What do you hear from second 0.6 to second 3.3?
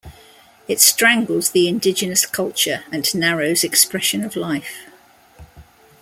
It strangles the indigenous culture and